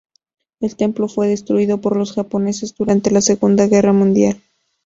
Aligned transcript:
El 0.61 0.75
templo 0.77 1.07
fue 1.07 1.27
destruido 1.27 1.79
por 1.79 1.95
los 1.95 2.13
japoneses 2.13 2.73
durante 2.75 3.11
la 3.11 3.21
Segunda 3.21 3.67
Guerra 3.67 3.93
Mundial. 3.93 4.41